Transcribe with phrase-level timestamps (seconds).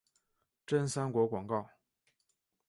[0.65, 1.69] 真三国广告。